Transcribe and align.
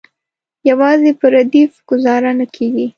یوازې 0.69 1.11
په 1.19 1.25
ردیف 1.35 1.71
ګوزاره 1.89 2.31
نه 2.39 2.45
کیږي. 2.55 2.87